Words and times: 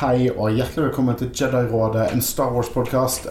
Hei 0.00 0.30
og 0.30 0.54
hjertelig 0.56 0.86
velkommen 0.86 1.16
til 1.20 1.28
Jedi-rådet, 1.28 2.06
en 2.14 2.22
Star 2.24 2.54
Wars-podkast. 2.54 3.26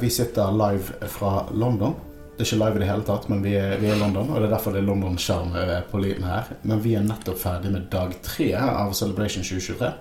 vi 0.00 0.08
sitter 0.08 0.54
live 0.56 1.08
fra 1.12 1.42
London. 1.52 1.92
Det 2.32 2.40
er 2.40 2.48
ikke 2.48 2.60
live 2.62 2.78
i 2.78 2.80
det 2.80 2.88
hele 2.88 3.04
tatt, 3.04 3.26
men 3.28 3.42
vi 3.44 3.52
er, 3.60 3.74
vi 3.76 3.90
er 3.90 3.98
i 3.98 4.00
London, 4.00 4.30
og 4.30 4.40
det 4.40 4.46
er 4.48 4.54
derfor 4.54 4.72
det 4.72 4.80
er 4.80 4.86
London-sjarm 4.86 5.52
eh, 5.52 5.74
på 5.90 6.00
lyden 6.00 6.24
her. 6.24 6.48
Men 6.62 6.80
vi 6.80 6.94
er 6.96 7.04
nettopp 7.04 7.36
ferdig 7.42 7.74
med 7.74 7.90
dag 7.92 8.16
tre 8.24 8.48
av 8.56 8.96
Celebration 8.96 9.44
2023. 9.44 9.92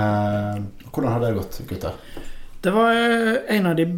Eh, 0.00 0.64
hvordan 0.88 1.12
har 1.12 1.20
det 1.26 1.34
gått, 1.36 1.60
gutter? 1.68 2.00
Det 2.64 2.72
var 2.72 2.96
eh, 2.96 3.58
en 3.58 3.68
av 3.68 3.76
de 3.76 3.90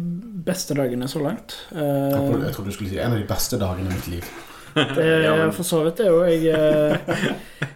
beste 0.43 0.75
dagene 0.75 1.07
så 1.07 1.23
langt. 1.23 1.55
Eh, 1.71 1.87
jeg 1.87 2.51
trodde 2.51 2.67
du 2.67 2.75
skulle 2.75 2.91
si 2.91 2.99
en 2.99 3.15
av 3.15 3.23
de 3.23 3.31
beste 3.31 3.63
dagene 3.63 3.87
i 3.87 3.95
mitt 3.95 4.11
liv. 4.17 4.33
Det 4.73 5.53
for 5.57 5.63
så 5.63 5.83
vidt 5.83 5.97
det 6.01 6.07
jo. 6.07 6.21
Jeg, 6.23 6.45
eh, 6.49 7.25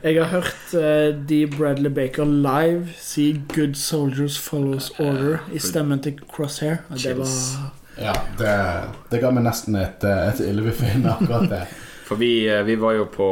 jeg 0.03 0.19
har 0.23 0.29
hørt 0.33 0.75
de 1.29 1.41
Bradley 1.57 1.91
Baker 1.93 2.25
live 2.25 2.93
si 2.97 3.41
'Good 3.53 3.75
soldiers 3.75 4.39
follows 4.39 4.91
order' 4.99 5.43
i 5.53 5.59
stemmen 5.59 5.99
til 5.99 6.20
Crosshair. 6.33 6.77
Og 6.89 6.97
det 7.03 7.17
var 7.17 7.27
Ja, 7.97 8.13
det, 8.37 8.53
det 9.11 9.21
ga 9.21 9.31
meg 9.33 9.47
nesten 9.47 9.77
et, 9.79 10.03
eh, 10.05 10.27
et 10.29 10.41
illebefinnende, 10.45 11.15
akkurat 11.17 11.49
det. 11.49 11.63
For 12.07 12.15
vi, 12.15 12.48
eh, 12.48 12.63
vi 12.65 12.76
var 12.79 12.93
jo 12.93 13.07
på 13.11 13.29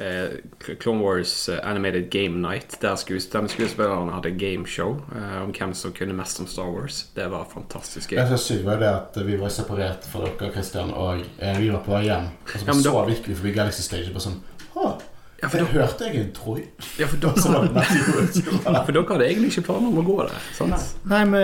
eh, 0.00 0.74
Clone 0.80 1.00
Wars 1.04 1.48
eh, 1.48 1.60
Animated 1.62 2.10
Game 2.10 2.40
Night, 2.42 2.76
der 2.82 2.96
skues 2.96 3.26
de 3.32 3.42
skuespillerne 3.48 4.12
hadde 4.16 4.30
gameshow 4.40 4.96
eh, 5.14 5.38
om 5.44 5.52
hvem 5.54 5.74
som 5.74 5.92
kunne 5.96 6.16
mest 6.18 6.40
om 6.40 6.46
Star 6.50 6.70
Wars. 6.74 7.04
Det 7.16 7.28
var 7.30 7.46
fantastisk 7.54 8.10
Det 8.10 8.18
gøy. 8.18 8.24
som 8.26 8.34
er 8.34 8.44
sykt, 8.46 8.64
var 8.66 8.76
det 8.82 8.90
at 8.92 9.18
vi 9.26 9.36
var 9.40 9.48
separert 9.54 10.04
fra 10.10 10.26
dere, 10.26 10.52
Christian, 10.52 10.90
og 10.94 11.24
eh, 11.38 11.58
vi 11.60 11.70
var 11.70 11.82
på 11.86 11.92
vei 11.96 12.04
hjem. 12.08 12.30
Og 12.44 12.54
så 12.58 12.66
Ja, 12.66 12.72
så 12.82 12.92
da- 12.92 13.10
gikk 13.14 13.28
vi 13.28 13.34
forbi 13.40 13.52
Galaxy 13.56 13.82
Stage 13.82 14.08
og 14.08 14.14
bare 14.18 14.26
sånn 14.30 14.40
Å, 14.74 14.94
Ja, 15.42 15.48
for 15.50 15.58
det 15.58 15.66
da- 15.66 15.82
hørte 15.82 16.06
jeg 16.08 16.16
en 16.22 16.32
Troy. 16.32 16.62
Ja, 16.98 17.06
for 17.06 17.16
dere, 17.24 18.92
det 18.94 19.08
hadde 19.10 19.26
egentlig 19.28 19.50
ikke 19.52 19.64
planer 19.66 19.88
om 19.90 19.98
å 20.00 20.04
gå 20.06 20.14
der. 20.22 20.38
Sant? 20.56 20.94
Nei, 21.10 21.24
vi, 21.28 21.42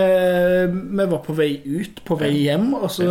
vi 0.97 1.06
var 1.11 1.21
på 1.27 1.34
vei 1.37 1.51
ut, 1.67 2.01
på 2.09 2.17
vei 2.21 2.31
hjem, 2.47 2.71
og 2.78 2.89
så, 2.95 3.06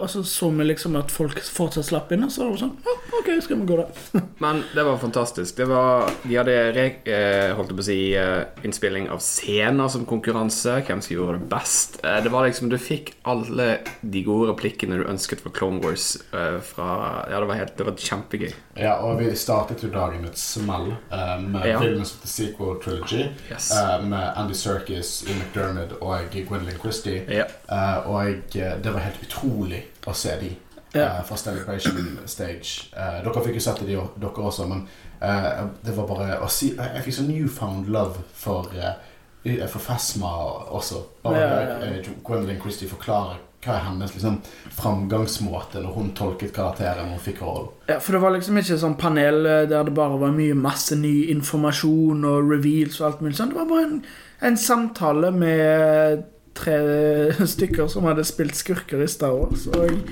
og 0.00 0.08
så 0.10 0.24
så 0.26 0.50
vi 0.56 0.66
liksom 0.66 0.96
at 0.98 1.12
folk 1.14 1.38
fortsatt 1.46 1.86
slapp 1.92 2.10
inn. 2.16 2.24
Og 2.26 2.32
så 2.34 2.48
var 2.48 2.56
det 2.56 2.64
sånn 2.64 2.76
OK, 3.20 3.42
skal 3.44 3.60
vi 3.60 3.66
gå 3.66 3.76
der? 3.76 3.86
Men 4.38 4.62
det 4.74 4.82
var 4.84 4.96
fantastisk. 4.98 5.56
Det 5.56 5.64
var, 5.64 6.10
de 6.22 6.36
hadde 6.38 6.54
re, 6.72 6.84
eh, 7.04 7.52
holdt 7.56 7.72
jeg 7.72 7.76
på 7.78 7.82
å 7.82 7.86
si, 7.86 7.98
eh, 8.16 8.64
innspilling 8.64 9.10
av 9.12 9.20
scener 9.22 9.90
som 9.92 10.06
konkurranse. 10.08 10.78
Hvem 10.86 11.02
som 11.04 11.14
gjorde 11.16 11.36
det 11.38 11.48
best. 11.52 11.98
Eh, 12.04 12.20
det 12.24 12.32
var 12.32 12.46
liksom, 12.48 12.70
Du 12.72 12.78
fikk 12.80 13.12
alle 13.28 13.66
de 14.00 14.22
gode 14.24 14.48
replikkene 14.54 14.96
du 15.02 15.04
ønsket 15.12 15.44
for 15.44 15.52
Clone 15.54 15.82
Wars. 15.84 16.16
Eh, 16.32 16.58
fra, 16.64 16.88
ja, 17.30 17.38
det 17.42 17.50
var, 17.52 17.60
helt, 17.60 17.76
det 17.76 17.88
var 17.90 18.00
kjempegøy. 18.08 18.50
Ja, 18.80 18.96
og 19.04 19.20
vi 19.20 19.30
startet 19.36 19.84
jo 19.84 19.92
dagen 19.92 20.22
med 20.24 20.32
et 20.32 20.40
smell 20.40 20.94
med 21.12 21.66
Ja. 21.68 21.78
filmen 21.78 22.02
of 22.02 22.16
the 22.22 22.28
Sequel 22.28 22.80
Trilogy. 22.82 23.28
Yes. 23.50 23.70
med 24.02 24.32
Andy 24.36 24.54
Serkis, 24.54 25.24
Ian 25.28 25.38
McDermott 25.38 25.92
og 26.00 26.32
Gwendolyn 26.32 26.80
Christie. 26.80 27.22
Ja. 27.28 27.44
Eh, 27.68 28.08
og 28.08 28.52
det 28.56 28.92
var 28.92 29.00
helt 29.04 29.20
utrolig 29.28 29.84
å 30.06 30.14
se 30.16 30.36
de 30.40 30.56
Eh, 30.94 31.22
fra 31.24 31.36
Celebration 31.36 32.18
Stage. 32.26 32.90
Eh, 32.96 33.22
dere 33.24 33.44
fikk 33.44 33.56
jo 33.56 33.64
sett 33.64 33.80
det, 33.86 33.96
dere 34.20 34.48
også, 34.48 34.66
men 34.68 34.82
eh, 35.24 35.62
det 35.84 35.94
var 35.96 36.08
bare 36.10 36.34
å 36.44 36.50
si 36.52 36.74
Jeg, 36.74 37.04
fikk 37.06 37.16
sånn 37.16 37.30
newfound 37.32 37.88
love 37.92 38.20
for, 38.36 38.68
eh, 38.76 39.64
for 39.72 39.80
Fasma 39.80 40.32
også. 40.68 41.00
Bare 41.24 41.46
eh, 41.86 42.12
Gwendolyn 42.24 42.60
Christie 42.60 42.90
forklarer 42.90 43.40
hva 43.62 43.76
er 43.76 43.84
hennes 43.86 44.10
liksom, 44.10 44.40
framgangsmåte 44.74 45.80
når 45.84 45.94
hun 45.94 46.08
tolket 46.18 46.50
karakteren 46.52 47.12
hun 47.14 47.20
fikk 47.22 47.44
rollen. 47.46 47.70
Ja, 47.86 48.00
For 48.02 48.16
det 48.16 48.22
var 48.24 48.34
liksom 48.34 48.58
ikke 48.58 48.78
sånn 48.82 48.98
panel 48.98 49.46
der 49.46 49.86
det 49.86 49.94
bare 49.94 50.18
var 50.18 50.34
mye 50.34 50.56
masse 50.58 50.98
ny 50.98 51.30
informasjon 51.30 52.26
og 52.26 52.50
reveals 52.50 52.98
og 53.00 53.06
alt 53.06 53.22
mulig 53.22 53.38
sånn. 53.38 53.54
Det 53.54 53.60
var 53.60 53.70
bare 53.70 53.86
en, 53.86 54.00
en 54.50 54.58
samtale 54.58 55.30
med 55.36 56.26
tre 56.58 56.78
stykker 57.54 57.86
som 57.88 58.10
hadde 58.10 58.26
spilt 58.26 58.58
skurker 58.58 59.00
i 59.00 59.08
Star 59.08 59.38
Wars. 59.38 59.68
Og 59.70 60.02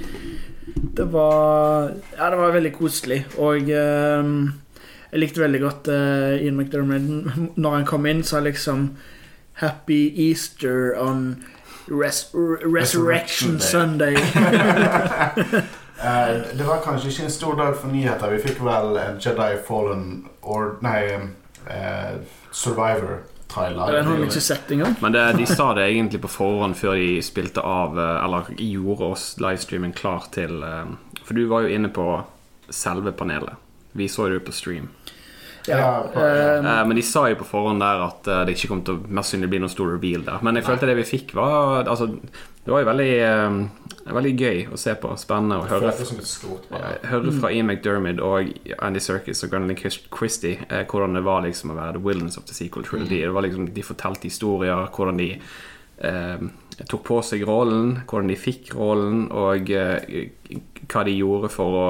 det 0.75 1.07
var 1.13 1.93
Ja, 2.17 2.31
det 2.31 2.37
var 2.37 2.53
veldig 2.53 2.73
koselig. 2.75 3.25
Og 3.39 3.71
eh, 3.71 4.25
jeg 5.13 5.23
likte 5.23 5.43
veldig 5.43 5.61
godt 5.61 5.89
eh, 5.89 6.45
Ian 6.45 6.57
McDermid 6.57 7.09
når 7.63 7.71
han 7.79 7.87
kom 7.87 8.07
inn, 8.07 8.23
sa 8.25 8.41
liksom 8.41 8.91
Happy 9.61 10.29
Easter 10.29 10.95
on 10.97 11.45
res 11.91 12.31
Resurrection 12.35 12.75
Resurrection 12.75 13.61
Sunday. 13.61 14.15
uh, 14.15 14.23
det 16.59 16.67
var 16.67 16.81
kanskje 16.85 17.09
ikke 17.09 17.25
en 17.25 17.31
stor 17.31 17.55
dag 17.55 17.77
for 17.77 17.89
nyheter. 17.89 18.31
Vi 18.31 18.43
fikk 18.49 18.63
vel 18.65 18.97
en 18.97 19.19
Jedi 19.21 19.57
Fallen 19.67 20.25
or, 20.43 20.79
Nei, 20.83 21.03
eh, 21.69 22.15
Survivor-trailer. 23.51 23.93
Den 23.93 24.07
har 24.07 24.17
vi 24.17 24.27
ikke 24.27 24.41
sett 24.41 24.71
engang. 24.71 24.95
Men 25.01 25.13
det, 25.13 25.33
de 25.33 25.47
sa 25.47 25.75
det 25.75 25.89
egentlig 25.89 26.21
på 26.23 26.29
forhånd 26.29 26.77
før 26.77 26.97
de 26.99 27.23
spilte 27.23 27.61
av 27.61 27.99
eh, 27.99 28.25
Eller 28.25 28.51
gjorde 28.57 29.11
oss 29.13 29.37
livestreamen 29.41 29.93
klar 29.93 30.29
til 30.33 30.63
eh, 30.63 30.93
For 31.25 31.35
du 31.35 31.47
var 31.51 31.67
jo 31.67 31.75
inne 31.75 31.89
på 31.89 32.07
selve 32.71 33.13
panelet. 33.13 33.59
Vi 33.93 34.09
så 34.09 34.29
det 34.29 34.39
jo 34.41 34.47
på 34.47 34.55
stream. 34.55 34.91
Ja, 35.69 36.07
Eh, 36.15 36.87
men 36.87 36.97
de 36.97 37.03
sa 37.03 37.27
jo 37.29 37.37
på 37.43 37.49
forhånd 37.51 37.83
der 37.83 38.05
at 38.07 38.29
det 38.47 38.55
ikke 38.55 38.71
kom 38.71 38.85
til 38.87 38.97
å 38.97 39.03
mest 39.03 39.31
sannsynlig 39.31 39.51
bli 39.51 39.61
noen 39.61 39.73
stor 39.73 39.91
reveal 39.93 40.25
der. 40.25 40.41
Men 40.47 40.57
jeg 40.57 40.67
følte 40.67 40.89
det 40.89 40.97
vi 41.03 41.09
fikk, 41.09 41.35
var 41.37 41.85
Altså, 41.91 42.09
det 42.65 42.73
var 42.75 42.83
jo 42.83 42.91
veldig 42.91 43.13
eh, 43.25 43.61
Veldig 44.11 44.31
gøy 44.41 44.61
å 44.73 44.79
se 44.81 44.95
på. 44.99 45.11
Spennende 45.21 45.61
å 45.61 45.67
høre. 45.69 45.91
Høre 47.07 47.33
fra 47.37 47.51
Ian 47.53 47.69
McDermid 47.69 48.23
og 48.25 48.49
Andy 48.83 49.03
Serkis 49.03 49.45
og 49.45 49.53
Gunnelin 49.53 49.79
Christie 49.79 50.57
eh, 50.67 50.83
hvordan 50.89 51.19
det 51.19 51.23
var 51.27 51.45
liksom 51.45 51.75
å 51.75 51.77
være 51.77 51.99
the 51.99 52.03
wilderness 52.03 52.41
of 52.41 52.47
the 52.49 52.57
sequel 52.57 52.87
trilogy. 52.87 53.21
Det 53.21 53.35
var 53.37 53.47
liksom, 53.47 53.69
De 53.77 53.85
fortalte 53.87 54.27
historier, 54.27 54.89
hvordan 54.97 55.21
de 55.21 55.29
eh, 55.37 56.47
tok 56.89 57.05
på 57.07 57.21
seg 57.27 57.45
rollen, 57.49 58.01
hvordan 58.09 58.33
de 58.33 58.41
fikk 58.41 58.75
rollen, 58.79 59.27
og 59.31 59.71
eh, 59.71 60.31
hva 60.91 61.05
de 61.07 61.17
gjorde 61.17 61.53
for 61.53 61.81
å 61.81 61.89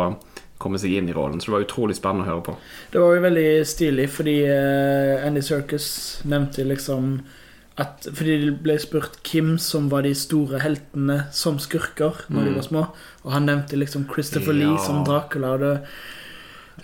komme 0.61 0.81
seg 0.81 0.99
inn 0.99 1.09
i 1.09 1.17
rollen. 1.17 1.41
Så 1.41 1.49
det 1.49 1.57
var 1.57 1.67
utrolig 1.67 1.97
spennende 1.97 2.27
å 2.27 2.35
høre 2.35 2.47
på. 2.51 2.57
Det 2.93 3.01
var 3.01 3.15
jo 3.17 3.25
veldig 3.25 3.51
stilig, 3.69 4.09
fordi 4.13 4.41
eh, 4.45 5.27
Andy 5.27 5.45
Serkis 5.47 5.87
nevnte 6.29 6.67
liksom 6.69 7.15
at 7.79 8.07
Fordi 8.13 8.35
det 8.45 8.63
ble 8.63 8.79
spurt 8.79 9.19
hvem 9.25 9.59
som 9.59 9.89
var 9.89 10.03
de 10.03 10.15
store 10.15 10.59
heltene 10.61 11.27
som 11.33 11.59
skurker 11.59 12.13
når 12.29 12.45
de 12.45 12.51
Mm. 12.51 12.55
var 12.57 12.63
små, 12.63 12.87
og 13.25 13.33
han 13.33 13.47
nevnte 13.47 13.77
liksom 13.79 14.07
Christopher 14.13 14.53
Ja. 14.53 14.59
Lee 14.71 14.79
som 14.87 15.05
Dracula. 15.05 15.53
Og 15.55 15.61
det, 15.61 15.81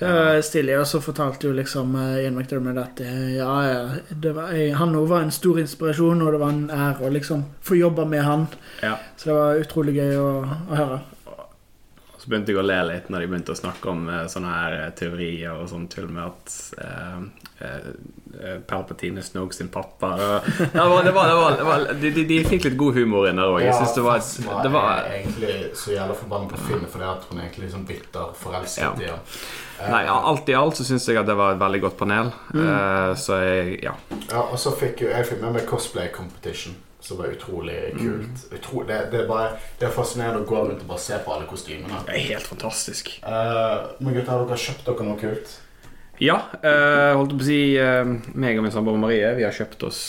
det 0.00 0.08
var 0.08 0.40
stilig. 0.42 0.78
Og 0.78 0.86
så 0.86 1.00
fortalte 1.02 1.48
jo 1.48 1.52
liksom 1.56 1.94
eh, 1.96 2.22
Ian 2.24 2.34
McDermott 2.36 2.78
at 2.78 3.00
eh, 3.00 3.36
ja, 3.36 3.62
ja, 3.64 3.88
det 4.14 4.34
var, 4.34 4.52
eh, 4.52 4.72
han 4.76 4.94
òg 4.94 5.08
var 5.08 5.22
en 5.22 5.30
stor 5.30 5.58
inspirasjon, 5.58 6.22
og 6.22 6.32
det 6.32 6.40
var 6.40 6.48
en 6.52 6.70
ære 6.70 7.00
å 7.08 7.12
liksom 7.12 7.44
få 7.62 7.76
jobbe 7.76 8.06
med 8.08 8.22
han. 8.22 8.46
Ja. 8.82 8.96
Så 9.16 9.24
det 9.30 9.34
var 9.34 9.60
utrolig 9.60 9.94
gøy 9.96 10.16
å, 10.16 10.30
å 10.70 10.74
høre. 10.76 11.00
Så 12.26 12.32
begynte 12.32 12.50
jeg 12.50 12.58
å 12.58 12.62
le 12.66 12.76
litt 12.88 13.10
når 13.12 13.22
de 13.22 13.26
begynte 13.30 13.54
å 13.54 13.58
snakke 13.58 13.86
om 13.92 14.08
eh, 14.10 14.24
sånne 14.26 14.50
her 14.50 14.72
eh, 14.80 14.86
teorier 14.98 15.52
og 15.54 15.68
sånn 15.70 15.84
tull 15.92 16.08
med 16.10 16.24
at 16.26 16.54
eh, 16.82 17.20
eh, 17.62 17.84
eh, 18.40 18.56
Palpatine 18.66 19.22
er 19.22 19.26
Snoke 19.28 19.54
sin 19.54 19.68
pappa. 19.70 20.10
Og, 20.16 20.48
ja, 20.64 20.66
det 20.74 20.88
var, 20.90 21.04
det 21.06 21.12
var, 21.14 21.28
det 21.30 21.36
var, 21.38 21.54
det 21.60 21.68
var, 21.68 21.84
de, 22.02 22.10
de, 22.16 22.24
de 22.32 22.40
fikk 22.48 22.66
litt 22.66 22.76
god 22.80 22.98
humor 22.98 23.28
inn 23.30 23.38
der 23.38 23.52
òg. 23.52 23.60
Jeg 23.62 23.76
synes 23.78 23.94
det 23.94 24.04
var, 24.08 24.26
det 24.66 24.72
var 24.74 24.90
er 25.04 25.14
egentlig 25.20 25.54
så 25.78 25.94
jævla 25.94 26.16
forbanna 26.18 26.50
på 26.50 26.64
Finn 26.66 26.82
fordi 26.96 27.06
at 27.12 27.30
hun 27.30 27.38
er 27.38 27.46
egentlig 27.46 27.68
liksom 27.68 27.86
bitter 27.92 28.34
forelsket 28.42 29.04
i 29.04 29.06
Ja. 29.12 29.20
Eh, 29.76 29.86
Nei, 29.92 30.02
ja, 30.08 30.18
Alt 30.32 30.50
i 30.50 30.58
alt 30.58 30.80
så 30.80 30.88
syns 30.88 31.06
jeg 31.06 31.20
at 31.22 31.30
det 31.30 31.38
var 31.38 31.54
et 31.54 31.62
veldig 31.62 31.82
godt 31.86 31.96
panel. 32.02 32.32
Eh, 32.58 33.12
så 33.22 33.38
jeg, 33.44 33.78
ja. 33.86 33.94
Ja, 34.32 34.42
og 34.42 34.58
så 34.58 34.74
fikk 34.74 35.04
jo 35.06 35.14
jeg 35.14 35.30
fikk 35.30 35.44
med 35.46 35.60
meg 35.60 35.70
cosplay 35.70 36.10
competition, 36.10 36.74
som 37.06 37.20
var 37.20 37.32
utrolig 37.34 37.76
kult. 37.96 38.46
Utro, 38.50 38.82
det, 38.88 38.98
det, 39.12 39.22
er 39.22 39.28
bare, 39.30 39.52
det 39.80 39.88
er 39.88 39.94
fascinerende 39.94 40.42
å 40.42 40.48
gå 40.48 40.62
rundt 40.64 40.82
og 40.82 40.90
bare 40.90 41.04
se 41.04 41.18
på 41.22 41.34
alle 41.34 41.46
kostymene. 41.50 42.02
Det 42.08 42.16
er 42.16 42.26
helt 42.32 42.50
fantastisk. 42.50 43.12
Uh, 43.22 43.94
men 44.00 44.16
gutter, 44.16 44.32
har 44.32 44.44
dere 44.46 44.64
kjøpt 44.66 44.88
dere 44.90 45.08
noe 45.08 45.20
kult? 45.20 45.56
Ja, 46.22 46.38
Uh, 46.64 47.12
holdt 47.18 47.34
på 47.36 47.44
å 47.44 47.46
si 47.46 47.60
uh, 47.76 48.08
meg 48.34 48.56
og 48.56 48.64
min 48.64 48.72
samboer 48.72 48.96
Marie 48.96 49.34
Vi 49.36 49.44
har 49.44 49.52
kjøpt 49.52 49.82
oss 49.84 50.00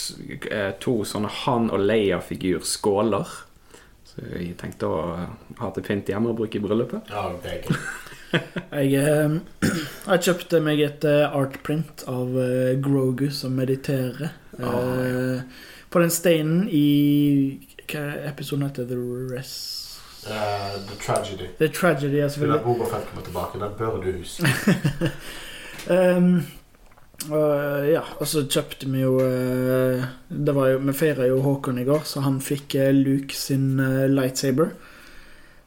uh, 0.48 0.72
to 0.80 1.02
sånne 1.06 1.28
Han 1.44 1.68
og 1.68 1.84
Leia-figur-skåler. 1.84 3.34
Så 4.08 4.24
jeg 4.32 4.56
tenkte 4.58 4.88
å 4.88 5.00
ha 5.60 5.72
til 5.76 5.84
pynt 5.84 6.08
hjemme 6.08 6.32
og 6.32 6.40
bruke 6.40 6.56
i 6.58 6.64
bryllupet. 6.64 7.12
Ja, 7.12 7.28
det 7.44 7.52
er 7.52 7.66
gøy. 7.68 7.82
Jeg, 8.28 8.92
eh, 9.00 9.36
jeg 10.10 10.24
kjøpte 10.26 10.60
meg 10.64 10.82
et 10.84 11.04
artprint 11.08 12.04
av 12.10 12.34
eh, 12.42 12.74
Grogu 12.84 13.28
som 13.32 13.54
mediterer. 13.56 14.34
eh, 14.58 15.40
på 15.90 16.02
den 16.02 16.12
steinen 16.12 16.68
i 16.68 16.86
Hva 17.88 18.04
episoden 18.28 18.66
heter 18.68 18.88
The 18.88 18.98
Rest 19.34 19.78
Uh, 20.28 20.76
the 20.88 20.96
Tragedy. 21.00 21.46
The 21.58 21.68
Tragedy, 21.68 22.18
ja, 22.18 22.28
selvfølgelig. 22.28 22.64
Boba 22.64 22.84
Fett 22.84 23.06
kommer 23.08 23.24
tilbake, 23.24 23.58
den 23.58 23.70
bør 23.78 24.02
du 24.02 24.12
huske. 24.18 24.44
Um, 25.90 26.42
uh, 27.30 27.86
ja, 27.88 28.02
og 28.18 28.26
så 28.28 28.42
kjøpte 28.44 28.88
vi 28.90 29.00
jo 29.00 29.14
uh, 29.22 30.02
Det 30.28 30.52
var 30.52 30.72
jo 30.72 30.80
Vi 30.84 30.94
feira 30.98 31.28
jo 31.30 31.38
Håkon 31.40 31.78
i 31.80 31.86
går, 31.86 32.02
så 32.04 32.20
han 32.26 32.40
fikk 32.44 32.74
eh, 32.76 32.90
Luke 32.92 33.32
sin 33.34 33.78
eh, 33.80 34.08
lightsaber. 34.10 34.74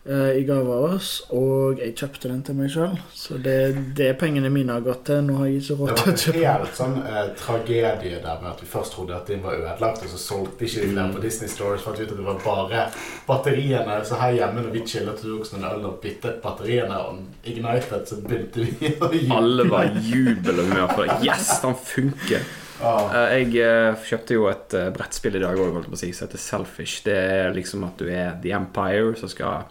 Eh, 0.05 0.39
i 0.39 0.43
gave 0.47 0.73
av 0.73 0.85
oss, 0.95 1.09
og 1.35 1.81
jeg 1.81 1.95
kjøpte 1.97 2.31
den 2.31 2.41
til 2.45 2.57
meg 2.57 2.71
sjøl. 2.73 2.95
Så 3.15 3.37
det 3.41 3.55
er 3.65 3.77
det 3.97 4.09
pengene 4.21 4.51
mine 4.53 4.75
har 4.75 4.85
gått 4.85 5.03
til. 5.09 5.21
Nå 5.27 5.37
har 5.39 5.49
jeg 5.49 5.61
ikke 5.61 5.75
Det 5.75 5.79
råd 5.81 5.91
var 5.91 6.17
til 6.21 6.31
å 6.31 6.37
en 6.37 6.47
helt 6.47 6.79
sånn 6.79 6.95
eh, 7.01 7.27
tragedie 7.41 8.21
der 8.23 8.41
med 8.41 8.49
at 8.53 8.63
vi 8.63 8.69
først 8.71 8.95
trodde 8.97 9.17
at 9.17 9.29
den 9.29 9.43
var 9.45 9.59
ødelagt, 9.59 10.05
og 10.05 10.13
så 10.13 10.21
solgte 10.21 10.67
ikke 10.67 10.87
de 10.87 10.95
den 10.97 11.13
på 11.15 11.23
Disney 11.25 11.51
Stores. 11.51 11.85
Fant 11.85 11.99
ut 11.99 12.07
at 12.07 12.17
det 12.17 12.27
var 12.27 12.41
bare 12.45 12.87
batteriene. 13.27 13.99
Så 14.07 14.19
her 14.21 14.39
hjemme 14.39 14.65
når 14.65 14.73
vi 14.77 14.85
chillet 14.87 15.13
og 15.13 15.21
tok 15.21 15.45
oss 15.45 15.53
noen 15.55 15.69
øl 15.69 15.87
og 15.91 16.01
byttet 16.03 16.41
batteriene 16.43 17.03
og 17.05 17.21
ignited, 17.47 18.07
så 18.09 18.19
begynte 18.25 18.65
vi 18.65 18.95
å 18.97 19.11
juble. 19.11 19.37
Alle 19.41 19.69
var 19.69 19.91
i 19.91 20.03
jubel 20.09 20.65
for 20.95 21.05
det. 21.05 21.21
Yes, 21.27 21.55
den 21.63 21.77
funker! 21.77 22.51
Eh, 22.81 23.37
Jeg 23.41 23.55
eh, 23.61 23.95
kjøpte 24.09 24.35
jo 24.37 24.47
et 24.51 24.73
eh, 24.77 24.89
brettspill 24.95 25.37
i 25.37 25.43
dag 25.43 25.57
òg, 25.59 25.73
holdt 25.77 25.89
på 25.91 25.97
å 25.97 26.01
si, 26.01 26.11
som 26.15 26.27
heter 26.27 26.41
Selfish. 26.41 27.03
Det 27.05 27.15
er 27.17 27.55
liksom 27.55 27.85
at 27.87 28.01
du 28.01 28.09
er 28.09 28.35
The 28.43 28.53
Empire 28.57 29.13
som 29.19 29.29
skal 29.31 29.63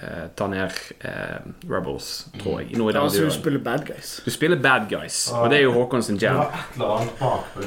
eh, 0.00 0.26
ta 0.36 0.48
ned 0.50 0.74
eh, 1.06 1.38
Rebels, 1.70 2.10
tror 2.40 2.60
jeg. 2.62 2.74
Noe 2.80 2.92
Altså, 2.98 3.26
du 3.28 3.34
spiller 3.34 3.62
bad 3.64 3.86
guys. 3.88 4.16
Du 4.26 4.30
spiller 4.34 4.58
bad 4.60 4.88
guys, 4.90 5.22
og 5.36 5.50
det 5.52 5.60
er 5.60 5.66
jo 5.68 5.74
Håkon 5.78 6.02
sin 6.06 6.18
jam. 6.20 6.42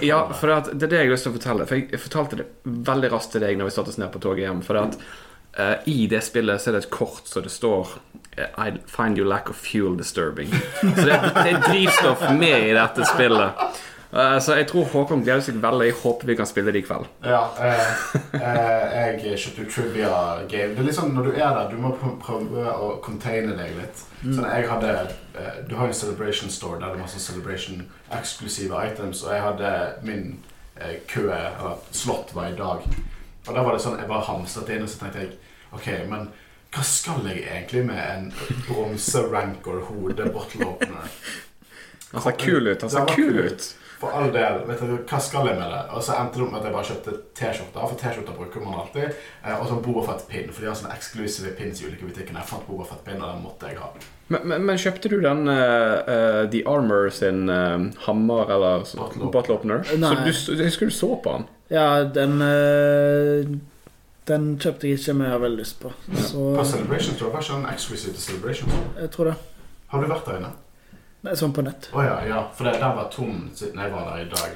Ja, 0.03 0.23
for 0.35 0.51
det, 0.51 0.57
at, 0.61 0.71
det 0.75 0.89
er 0.89 0.95
det 0.95 1.01
jeg 1.03 1.09
har 1.11 1.15
lyst 1.15 1.29
til 1.29 1.33
å 1.35 1.37
fortelle. 1.39 1.69
For 1.69 1.79
jeg, 1.79 2.01
fortalte 2.07 2.41
det 2.43 2.49
veldig 2.91 3.13
raskt 3.15 3.37
til 3.37 3.45
deg 3.47 3.59
når 3.61 3.71
vi 3.71 3.77
satte 3.77 3.93
oss 3.95 4.01
ned 4.01 4.11
på 4.13 4.23
toget 4.27 4.47
hjem. 4.49 4.63
For 4.67 4.77
det 4.79 4.83
at 4.89 4.99
eh, 5.63 5.93
i 5.95 5.99
det 6.11 6.23
spillet 6.27 6.59
så 6.61 6.71
er 6.73 6.79
det 6.79 6.83
et 6.87 6.91
kort 6.93 7.29
så 7.29 7.43
det 7.45 7.53
står 7.53 7.95
I 8.57 8.71
find 8.89 9.19
your 9.21 9.29
lack 9.29 9.49
of 9.53 9.59
fuel 9.61 9.95
disturbing. 9.99 10.49
Så 10.81 11.05
det, 11.05 11.17
det 11.37 11.49
er 11.53 11.59
drivstoff 11.69 12.23
med 12.35 12.69
i 12.71 12.75
dette 12.75 13.05
spillet. 13.13 13.67
Eh, 14.13 14.39
så 14.39 14.57
jeg 14.59 14.67
tror 14.69 14.85
Håkon 14.91 15.23
gleder 15.25 15.41
seg 15.41 15.57
veldig. 15.61 15.87
Jeg 15.89 15.97
håper 16.03 16.29
vi 16.29 16.35
kan 16.37 16.49
spille 16.49 16.73
det 16.73 16.83
i 16.83 16.85
kveld. 16.85 17.07
Ja, 17.25 17.41
eh, 17.65 17.93
eh, 18.37 19.23
jeg 19.25 19.39
kjøpte 19.41 19.63
jo 19.63 19.71
trivia 19.73 20.11
game. 20.51 20.75
Det 20.75 20.83
er 20.83 20.89
liksom 20.89 21.15
når 21.15 21.29
du 21.29 21.31
er 21.33 21.55
der, 21.57 21.71
du 21.71 21.81
må 21.81 21.93
prøve 21.97 22.67
å 22.77 22.91
containe 23.05 23.55
deg 23.57 23.73
litt. 23.79 24.03
Sånn, 24.21 24.45
jeg 24.45 24.69
hadde, 24.69 24.93
eh, 25.33 25.57
du 25.67 25.75
har 25.79 25.89
jo 25.89 25.95
en 25.95 26.01
celebration 26.03 26.53
store 26.53 26.79
der 26.79 26.93
det 26.93 26.99
er 26.99 27.05
masse 27.07 27.23
celebration 27.23 27.81
eksklusive 28.13 28.85
items, 28.85 29.23
og 29.25 29.33
jeg 29.33 29.47
hadde 29.47 29.73
min 30.05 30.37
kø, 31.07 31.27
eller 31.31 31.81
slott, 31.93 32.31
var 32.33 32.51
i 32.51 32.57
dag. 32.57 32.85
Og 33.47 33.51
da 33.55 33.61
var 33.61 33.75
det 33.75 33.81
sånn, 33.83 33.99
jeg 33.99 34.09
bare 34.09 34.25
hamstret 34.29 34.71
inn, 34.73 34.85
og 34.85 34.89
så 34.89 35.01
tenkte 35.01 35.25
jeg, 35.25 35.35
ok, 35.73 35.89
men 36.09 36.29
hva 36.73 36.85
skal 36.85 37.27
jeg 37.29 37.43
egentlig 37.45 37.83
med 37.85 38.01
en 38.01 38.29
bronse 38.67 39.21
rancor 39.29 39.83
hode 39.89 40.25
bottle 40.33 40.65
opener? 40.71 41.11
Han 42.13 42.21
ser 42.25 42.37
kul 42.37 42.67
ut. 42.69 42.81
Han 42.81 42.93
ser 42.93 43.09
kul 43.13 43.39
ut. 43.45 43.67
For 44.03 44.11
all 44.19 44.31
del, 44.35 44.57
vet 44.67 44.81
du, 44.83 44.97
hva 45.07 45.19
skal 45.23 45.47
jeg 45.47 45.55
med 45.61 45.69
det? 45.71 45.81
Og 45.95 46.01
så 46.03 46.17
endte 46.19 46.35
det 46.35 46.43
opp 46.43 46.51
med 46.51 46.59
at 46.59 46.65
jeg 46.67 46.73
bare 46.75 46.87
kjøpte 46.89 47.13
T-skjorter, 47.39 47.85
for 47.87 47.99
T-skjorter 48.01 48.35
bruker 48.35 48.65
man 48.65 48.81
alltid. 48.81 49.13
Eh, 49.45 49.53
og 49.55 49.69
så 49.69 49.77
Bobafett-pinn, 49.85 50.49
for 50.51 50.59
de 50.65 50.67
har 50.67 50.75
sånne 50.75 50.91
eksklusive 50.97 51.53
pins 51.55 51.79
i 51.79 51.87
ulike 51.87 52.09
butikker. 52.09 52.35
Jeg 52.35 52.49
fant 52.49 52.65
Bobafett-pinn, 52.67 53.21
og 53.23 53.29
den 53.31 53.45
måtte 53.45 53.71
jeg 53.71 53.79
ha. 53.79 53.87
Men, 54.33 54.47
men, 54.51 54.65
men 54.67 54.81
kjøpte 54.81 55.11
du 55.13 55.17
den 55.23 55.47
eh, 55.51 55.95
eh, 56.15 56.41
The 56.51 56.63
Armor 56.69 57.07
sin 57.15 57.45
uh, 57.51 57.87
hammer 58.07 58.51
eller 58.57 58.83
Bottle 58.83 59.05
opener. 59.07 59.31
bottle 59.37 59.55
opener? 59.59 59.93
Nei. 60.03 60.11
Så 60.35 60.51
du, 60.51 60.59
jeg 60.59 60.71
husker 60.73 60.91
du 60.91 60.95
så 60.99 61.13
på 61.23 61.37
den. 61.37 61.47
Ja, 61.71 61.87
den 62.03 62.35
uh, 62.43 63.53
Den 64.27 64.51
kjøpte 64.59 64.87
jeg 64.87 64.99
ikke, 64.99 65.15
men 65.19 65.27
jeg 65.27 65.35
har 65.35 65.41
veldig 65.43 65.59
lyst 65.63 65.79
på. 65.83 65.93
Så 66.15 66.43
På 66.55 66.63
Celebration 66.67 67.15
tror 67.19 67.27
jeg. 67.29 67.33
var 67.37 67.47
ikke 67.47 67.57
den 67.61 67.71
eksklusiv 67.73 68.13
til 68.15 68.23
Celebration. 68.27 68.75
jeg 68.99 69.11
tror 69.15 69.31
det. 69.31 69.39
Har 69.91 70.03
du 70.03 70.07
vært 70.11 70.29
der 70.29 70.37
inne? 70.39 70.51
Nei, 71.23 71.35
sånn 71.39 71.53
på 71.55 71.63
nett. 71.63 71.89
Å 71.95 72.03
ja, 72.03 72.15
ja. 72.27 72.39
For 72.57 72.67
det, 72.67 72.77
den 72.81 72.95
var 72.97 73.09
tom 73.13 73.49
siden 73.55 73.79
jeg 73.79 73.91
var 73.93 74.09
der 74.11 74.25
i 74.25 74.29
dag. 74.31 74.55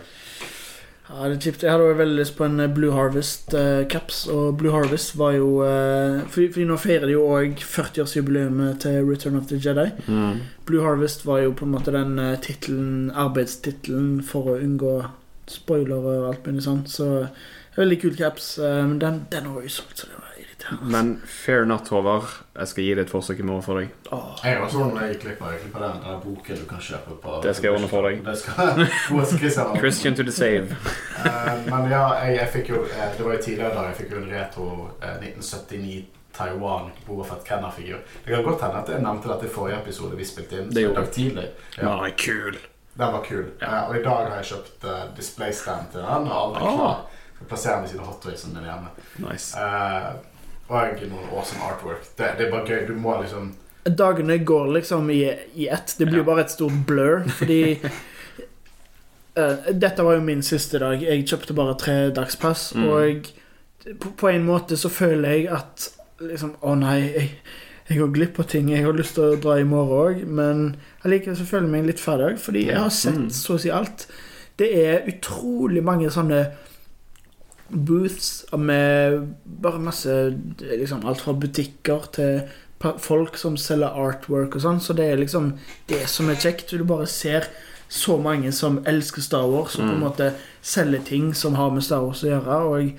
Ja, 1.07 1.21
det 1.29 1.37
er 1.37 1.43
kjipt. 1.45 1.61
Jeg 1.63 1.71
hadde 1.71 1.85
også 1.87 1.99
veldig 2.01 2.17
lyst 2.19 2.33
på 2.35 2.43
en 2.43 2.59
eh, 2.59 2.67
Blue 2.75 2.91
Harvest-caps, 2.91 4.17
og 4.33 4.57
Blue 4.59 4.73
Harvest 4.75 5.13
var 5.15 5.37
jo 5.37 5.61
eh, 5.63 6.17
fordi, 6.27 6.49
fordi 6.51 6.65
nå 6.67 6.75
feirer 6.83 7.07
de 7.07 7.13
jo 7.15 7.21
òg 7.31 7.61
40-årsjubileet 7.63 8.81
til 8.83 8.99
Return 9.07 9.39
of 9.39 9.47
the 9.47 9.55
Jedi. 9.63 9.87
Blue 10.67 10.83
Harvest 10.83 11.23
var 11.25 11.39
jo 11.45 11.53
på 11.55 11.63
en 11.63 11.71
måte 11.77 11.95
den 11.95 12.19
uh, 12.19 12.33
titlen, 12.43 13.07
arbeidstittelen 13.15 14.17
for 14.27 14.51
å 14.51 14.59
unngå 14.59 14.97
spoilere 15.47 16.17
og 16.19 16.27
alt 16.33 16.49
mulig 16.51 16.65
sånt. 16.67 16.91
Så 16.91 17.07
veldig 17.79 18.01
kul 18.03 18.19
caps. 18.19 18.57
eh, 18.59 18.83
Men 18.83 18.99
den, 18.99 19.21
den 19.31 19.53
var 19.55 19.63
jo 19.63 19.71
solgt, 19.79 20.03
så 20.03 20.11
det 20.11 20.19
var. 20.19 20.36
Men 20.81 21.21
fair 21.25 21.65
not, 21.65 21.87
Håvard. 21.89 22.27
Jeg 22.57 22.67
skal 22.67 22.83
gi 22.83 22.93
det 22.97 23.03
et 23.05 23.11
forsøk 23.11 23.39
i 23.39 23.45
morgen 23.47 23.63
for 23.63 23.79
deg. 23.79 23.89
Jeg 24.43 24.59
var 24.61 24.69
sånn 24.73 24.97
jeg 24.99 25.19
klipper, 25.21 25.51
jeg 25.53 25.61
klipper 25.63 25.83
den, 25.85 26.01
den 26.03 26.19
boken 26.25 26.59
du 26.59 26.65
kan 26.69 26.81
kjøpe 26.83 27.15
på 27.23 27.37
Det 27.45 27.53
skal 27.55 27.69
jeg 27.69 27.77
ordne 27.77 27.89
for 27.91 28.07
deg. 28.09 28.21
Det 28.25 28.35
skal 28.41 28.85
Christian. 29.39 29.77
Christian 29.79 30.15
to 30.15 30.23
the 30.27 30.31
save. 30.35 30.75
uh, 31.23 31.55
men 31.69 31.89
ja, 31.91 32.03
jeg, 32.23 32.35
jeg 32.41 32.49
fikk 32.53 32.69
jo 32.73 32.83
eh, 32.85 33.09
Det 33.17 33.25
var 33.25 33.33
jo 33.37 33.41
tidligere 33.47 33.73
da 33.75 33.85
jeg 33.89 33.95
fikk 34.01 34.11
jo 34.15 34.21
en 34.23 34.29
retro 34.31 34.67
uh, 35.01 35.13
1979 35.23 36.05
Taiwan 36.37 36.91
Boafett 37.07 37.43
Kenner-figur. 37.47 37.97
Det 38.25 38.29
kan 38.35 38.43
godt 38.45 38.61
hende 38.61 38.81
at 38.83 38.89
jeg 38.93 39.01
nevnte 39.01 39.29
dette 39.31 39.47
i 39.47 39.53
forrige 39.55 39.79
episode 39.81 40.17
vi 40.19 40.25
spilte 40.29 40.59
inn. 40.61 40.67
Det 40.75 40.83
gjorde 40.83 41.01
dag 41.01 41.13
tidlig. 41.15 41.47
Ja, 41.79 41.95
er 42.05 42.13
kul. 42.13 42.59
Den 42.97 43.13
var 43.15 43.23
kul. 43.25 43.45
Ja. 43.61 43.71
Uh, 43.71 43.89
og 43.89 43.95
i 43.97 44.03
dag 44.05 44.27
har 44.29 44.35
jeg 44.43 44.51
kjøpt 44.51 44.85
uh, 44.85 44.99
displaystand 45.17 45.89
til 45.95 46.03
den. 46.05 46.27
Og 46.29 46.35
alle 46.43 46.59
er 46.61 46.67
Ah. 46.67 46.75
klar. 46.77 47.05
Jeg 47.39 47.47
plasserer 47.51 47.75
den 47.75 47.83
ved 47.83 47.89
siden 47.89 48.01
av 48.03 48.07
Hot 48.11 48.21
Toysen 48.23 48.53
min 48.57 48.63
hjemme. 48.65 48.93
Nice. 49.25 49.57
Eh, 50.69 50.75
egentlig 50.83 51.09
noen 51.11 51.29
awesome 51.33 51.63
artwork. 51.63 52.03
Det, 52.17 52.33
det 52.37 52.47
er 52.47 52.51
bare 52.51 52.67
gøy. 52.67 52.87
Du 52.87 52.93
må 52.99 53.15
liksom 53.21 53.53
Dagene 53.87 54.35
går 54.43 54.73
liksom 54.81 55.09
i, 55.13 55.21
i 55.55 55.67
ett. 55.71 55.93
Det 55.97 56.05
blir 56.09 56.17
Ja. 56.19 56.23
bare 56.27 56.41
et 56.43 56.51
stort 56.51 56.73
blur, 56.87 57.21
fordi 57.37 57.79
uh, 59.37 59.71
Dette 59.83 60.03
var 60.03 60.17
jo 60.17 60.21
min 60.25 60.41
siste 60.43 60.79
dag. 60.81 61.01
Jeg 61.03 61.23
kjøpte 61.29 61.55
bare 61.55 61.77
tre 61.79 61.95
dagspass, 62.15 62.73
Mm. 62.75 62.89
og 62.89 63.29
på, 64.01 64.11
på 64.19 64.27
en 64.33 64.43
måte 64.45 64.75
så 64.77 64.89
føler 64.91 65.29
jeg 65.37 65.47
at 65.55 65.89
liksom 66.19 66.55
Å 66.65 66.73
nei, 66.75 66.99
jeg, 67.13 67.31
jeg 67.87 67.97
går 68.01 68.11
glipp 68.15 68.39
av 68.41 68.47
ting. 68.51 68.69
Jeg 68.73 68.83
har 68.83 68.93
lyst 68.97 69.13
til 69.15 69.23
å 69.23 69.39
dra 69.39 69.59
i 69.61 69.63
morgen 69.63 69.97
òg, 70.17 70.23
men 70.27 70.63
allikevel 71.05 71.37
så 71.37 71.45
føler 71.47 71.67
jeg 71.69 71.71
meg 71.77 71.85
litt 71.91 72.01
ferdig, 72.03 72.39
fordi 72.41 72.65
jeg 72.67 72.75
har 72.81 72.89
sett 72.89 73.15
Mm. 73.15 73.29
så 73.31 73.53
å 73.55 73.59
si 73.61 73.69
alt. 73.71 74.07
Det 74.57 74.71
er 74.83 75.05
utrolig 75.07 75.83
mange 75.85 76.09
sånne 76.11 76.47
booths 77.69 78.45
med 78.57 79.35
bare 79.45 79.79
masse 79.79 80.13
liksom 80.59 81.05
Alt 81.05 81.21
fra 81.21 81.33
butikker 81.33 82.07
til 82.15 82.41
folk 83.01 83.37
som 83.37 83.57
selger 83.57 83.89
artwork 83.97 84.55
og 84.55 84.61
sånn. 84.61 84.79
Så 84.79 84.93
det 84.93 85.05
er 85.11 85.17
liksom 85.17 85.53
det 85.89 86.03
som 86.07 86.29
er 86.29 86.35
kjekt. 86.35 86.69
Du 86.77 86.83
bare 86.85 87.07
ser 87.09 87.47
så 87.89 88.17
mange 88.21 88.51
som 88.51 88.81
elsker 88.85 89.21
Star 89.23 89.47
Wars, 89.49 89.75
og 89.79 89.85
på 89.87 89.91
en 89.93 89.97
Mm. 89.97 90.03
måte 90.03 90.33
selger 90.61 90.99
ting 91.05 91.33
som 91.33 91.55
har 91.55 91.71
med 91.71 91.83
Star 91.83 92.01
Wars 92.03 92.23
å 92.23 92.27
gjøre. 92.27 92.57
Og 92.67 92.91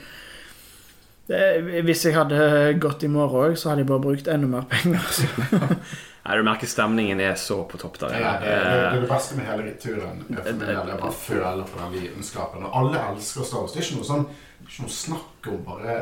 det, 1.28 1.82
hvis 1.84 2.04
jeg 2.06 2.14
hadde 2.16 2.78
gått 2.80 3.02
i 3.04 3.06
morgen 3.12 3.50
òg, 3.52 3.56
så 3.58 3.68
hadde 3.70 3.82
jeg 3.84 3.86
bare 3.90 4.00
brukt 4.00 4.28
enda 4.28 4.46
mer 4.48 4.64
penger. 4.70 5.00
Nei, 6.24 6.36
du 6.36 6.42
merker 6.44 6.68
stemningen 6.68 7.20
er 7.24 7.38
så 7.40 7.62
på 7.68 7.78
topp 7.80 7.96
der. 8.02 8.18
Ja, 8.20 8.34
det, 8.42 8.50
det, 8.50 8.56
det 8.58 8.74
er 8.74 8.84
Eh, 8.88 9.00
det 9.00 9.08
beste 9.08 9.38
med 9.38 9.46
hele 9.48 9.72
turen. 9.80 10.20
For 10.28 10.52
min 10.52 10.60
del, 10.66 10.90
Jeg 10.92 11.00
bare 11.00 11.16
føler 11.22 11.64
på 11.70 11.80
den 11.80 11.96
lidenskapen. 12.02 12.66
Og 12.68 12.76
alle 12.82 13.00
elsker 13.14 13.46
Star 13.48 13.62
Wars. 13.64 13.72
Det 13.72 13.80
er 13.80 13.88
ikke 13.88 14.00
noe 14.02 14.10
sånn 14.10 14.28
ikke 14.68 14.82
noe 14.84 14.92
snakk 14.92 15.46
om 15.48 15.60
bare 15.64 15.92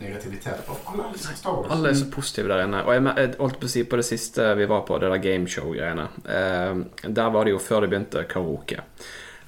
negativitet. 0.00 0.62
Bare 0.66 0.92
Alle 0.92 1.08
elsker 1.12 1.36
Star 1.38 1.58
Wars. 1.58 1.70
Alle 1.70 1.92
er 1.92 1.98
så 2.00 2.08
positive 2.10 2.50
der 2.50 2.64
inne. 2.66 2.80
Og 2.82 2.94
jeg 2.96 3.04
jeg 3.12 3.34
holdt 3.38 3.58
på 3.60 3.68
å 3.68 3.74
si 3.74 3.84
på 3.84 4.00
det 4.00 4.06
siste 4.08 4.54
vi 4.58 4.70
var 4.70 4.86
på, 4.88 4.98
det 4.98 5.10
der 5.12 5.22
gameshow-greiene. 5.26 6.08
Eh, 6.38 7.10
der 7.20 7.34
var 7.36 7.44
det 7.44 7.54
jo 7.54 7.60
før 7.62 7.84
det 7.84 7.92
begynte 7.92 8.24
karaoke. 8.30 8.82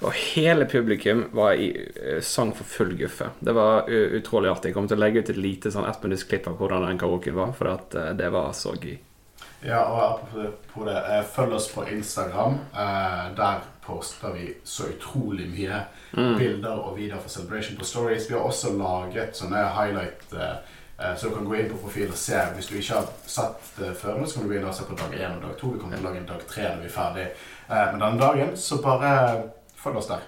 Og 0.05 0.11
hele 0.11 0.65
publikum 0.67 1.25
var 1.35 1.55
i 1.59 1.69
eh, 1.75 2.21
sang 2.21 2.53
for 2.55 2.67
full 2.67 2.95
guffe. 2.99 3.31
Det 3.39 3.55
var 3.55 3.89
utrolig 3.89 4.51
artig. 4.51 4.69
Jeg 4.71 4.77
kommer 4.77 4.91
til 4.91 4.99
å 4.99 5.03
legge 5.03 5.23
ut 5.23 5.33
et 5.33 5.41
lite 5.41 5.71
sånn 5.73 5.87
ettminuttsklipp 5.89 6.47
av 6.51 6.57
hvordan 6.59 6.87
den 6.87 7.01
karaoken 7.01 7.35
var, 7.35 7.51
for 7.57 7.73
eh, 7.73 8.13
det 8.15 8.31
var 8.31 8.55
så 8.55 8.75
gøy. 8.79 8.95
Ja, 9.63 9.79
og 9.83 10.01
apropos 10.19 10.85
det, 10.85 10.97
eh, 10.97 11.23
følg 11.35 11.53
oss 11.53 11.67
på 11.73 11.85
Instagram. 11.89 12.53
Eh, 12.73 13.35
der 13.37 13.61
poster 13.85 14.33
vi 14.33 14.53
så 14.63 14.83
utrolig 14.89 15.47
mye 15.49 15.83
Mm. 16.15 16.37
bilder 16.37 16.71
og 16.79 16.97
videoer 16.97 17.19
fra 17.21 17.29
Celebration 17.29 17.77
på 17.77 17.85
Stories. 17.85 18.29
Vi 18.29 18.33
har 18.33 18.41
også 18.41 18.69
laget 18.77 19.35
sånne 19.35 19.63
highlight 19.75 20.33
eh, 20.33 21.15
så 21.17 21.29
du 21.29 21.35
kan 21.35 21.45
gå 21.45 21.55
inn 21.59 21.69
på 21.69 21.77
profil 21.81 22.07
og 22.11 22.15
se. 22.17 22.33
Hvis 22.55 22.67
du 22.67 22.75
ikke 22.75 22.93
har 22.93 23.07
sett 23.27 23.71
det 23.77 23.97
før, 23.97 24.17
nå, 24.17 24.25
så 24.27 24.33
kan 24.39 24.43
du 24.43 24.49
begynne 24.53 24.69
å 24.69 24.73
se 24.73 24.83
på 24.83 24.95
dag 24.95 25.13
1 25.13 25.35
og 25.35 25.41
dag 25.41 25.57
2. 25.59 25.71
Vi 25.73 25.79
kommer 25.79 25.97
til 25.97 26.05
å 26.05 26.09
lage 26.09 26.17
en 26.17 26.25
dag 26.25 26.45
3 26.47 26.61
når 26.69 26.79
vi 26.81 26.85
er 26.85 26.95
ferdig. 26.95 27.27
Men 27.69 27.99
denne 27.99 28.19
dagen, 28.19 28.55
så 28.57 28.77
bare 28.81 29.43
følg 29.75 29.97
oss 29.97 30.07
der. 30.07 30.19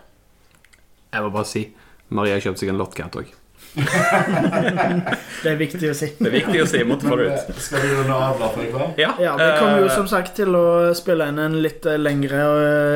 Jeg 1.14 1.24
må 1.24 1.32
bare 1.32 1.46
si 1.46 1.74
Maria 2.10 2.34
har 2.34 2.42
kjøpt 2.42 2.60
seg 2.60 2.70
en 2.70 2.78
Lotcat 2.78 3.16
òg. 3.16 3.32
Det 5.44 5.52
er 5.52 5.58
viktig 5.60 5.90
å 5.92 5.96
si. 5.98 6.10
Det 6.18 6.28
er 6.30 6.34
viktig 6.34 6.62
å 6.64 6.68
si. 6.70 6.82
Måtte 6.88 7.08
få 7.10 7.18
det 7.20 7.28
ut. 7.30 7.50
Eh, 7.54 7.60
Skal 7.62 7.84
vi 7.84 7.92
runde 7.94 8.16
av 8.18 8.40
da 8.42 8.50
for 8.54 8.64
i 8.66 8.70
kveld? 8.72 9.00
Ja, 9.02 9.12
Ja, 9.22 9.36
Vi 9.38 9.48
kommer 9.60 9.80
jo 9.84 9.88
eh, 9.90 9.96
som 9.96 10.08
sagt 10.10 10.36
til 10.40 10.56
å 10.58 10.66
spille 10.98 11.28
inn 11.32 11.40
en 11.44 11.58
litt 11.64 11.86
eh, 11.86 11.98
lengre 12.02 12.42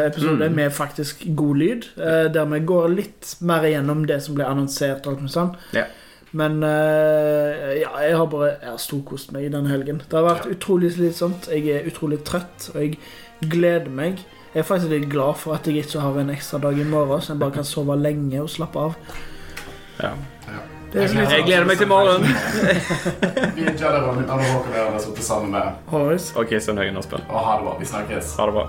episode 0.07 0.49
Mm. 0.49 0.55
med 0.57 0.73
faktisk 0.73 1.25
god 1.37 1.57
lyd. 1.61 1.85
Der 2.33 2.45
vi 2.45 2.59
går 2.65 2.89
litt 2.95 3.35
mer 3.41 3.61
igjennom 3.67 4.05
det 4.07 4.21
som 4.23 4.35
ble 4.35 4.45
annonsert. 4.47 5.05
og 5.07 5.13
alt 5.13 5.21
med 5.21 5.31
sånn. 5.31 5.55
Ja. 5.77 5.85
Men 6.33 6.61
eh, 6.63 7.81
ja, 7.81 7.89
jeg 8.07 8.15
har 8.15 8.27
bare 8.31 8.53
Jeg 8.61 8.69
har 8.71 8.77
storkost 8.79 9.31
meg 9.35 9.45
i 9.45 9.49
denne 9.53 9.69
helgen. 9.69 10.01
Det 10.09 10.17
har 10.17 10.23
vært 10.35 10.45
Ja. 10.47 10.51
utrolig 10.55 10.93
slitsomt. 10.95 11.47
Jeg 11.51 11.67
er 11.69 11.89
utrolig 11.89 12.23
trøtt, 12.23 12.69
og 12.73 12.81
jeg 12.81 12.97
gleder 13.43 13.89
meg. 13.89 14.17
Jeg 14.53 14.63
er 14.63 14.67
faktisk 14.67 14.89
litt 14.89 15.09
glad 15.09 15.37
for 15.37 15.53
at 15.55 15.65
jeg 15.67 15.75
ikke 15.85 15.99
har 16.01 16.17
en 16.19 16.29
ekstra 16.29 16.59
dag 16.61 16.77
i 16.79 16.83
morgen, 16.83 17.21
så 17.21 17.29
jeg 17.33 17.39
bare 17.39 17.51
kan 17.51 17.63
sove 17.63 17.95
lenge 17.95 18.41
og 18.41 18.49
slappe 18.49 18.75
av. 18.79 18.95
Ja. 19.99 20.13
Er 20.91 21.07
litt 21.07 21.31
Jeg 21.31 21.45
gleder 21.47 21.67
meg 21.69 21.79
til 21.79 21.87
morgenen. 21.87 22.27
Vi 23.55 23.63
er 23.63 23.75
Jedi-rådet. 23.79 24.25
Anne 24.27 24.47
Håkon 24.51 24.71
og 24.71 24.75
jeg 24.75 24.87
har 24.91 25.03
sittet 25.05 25.23
sammen 25.23 25.53
med 25.55 25.91
Horace. 25.91 26.33
OK, 26.39 26.55
Sønn 26.59 26.81
Høgen. 26.81 26.99
Og 26.99 27.05
ha 27.39 27.57
det 27.57 27.67
bra. 27.67 27.75
Vi 27.79 27.87
snakkes. 27.87 28.33
Ha 28.39 28.49
det 28.49 28.57
bra. 28.59 28.65